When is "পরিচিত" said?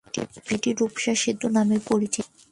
1.89-2.27